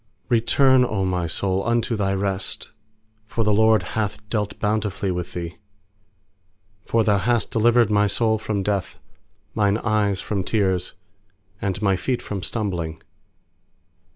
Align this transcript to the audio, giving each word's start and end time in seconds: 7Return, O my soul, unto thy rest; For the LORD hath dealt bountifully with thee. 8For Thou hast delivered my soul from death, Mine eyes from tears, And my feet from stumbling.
7Return, 0.31 0.83
O 0.83 1.05
my 1.05 1.27
soul, 1.27 1.63
unto 1.63 1.95
thy 1.95 2.11
rest; 2.11 2.71
For 3.27 3.43
the 3.43 3.53
LORD 3.53 3.83
hath 3.93 4.27
dealt 4.31 4.57
bountifully 4.59 5.11
with 5.11 5.33
thee. 5.33 5.57
8For 6.87 7.05
Thou 7.05 7.19
hast 7.19 7.51
delivered 7.51 7.91
my 7.91 8.07
soul 8.07 8.39
from 8.39 8.63
death, 8.63 8.97
Mine 9.53 9.77
eyes 9.77 10.19
from 10.19 10.43
tears, 10.43 10.93
And 11.61 11.79
my 11.83 11.95
feet 11.95 12.23
from 12.23 12.41
stumbling. 12.41 12.99